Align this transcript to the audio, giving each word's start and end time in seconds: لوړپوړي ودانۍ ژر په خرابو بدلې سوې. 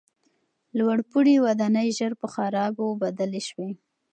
لوړپوړي 0.77 1.35
ودانۍ 1.45 1.87
ژر 1.97 2.11
په 2.21 2.27
خرابو 2.33 2.85
بدلې 3.01 3.41
سوې. 3.49 3.69